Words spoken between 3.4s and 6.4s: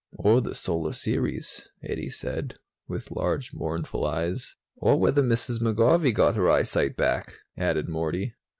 mournful eyes. "Or whether Mrs. McGarvey got